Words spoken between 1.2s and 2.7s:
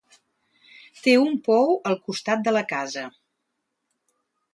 un pou al costat de la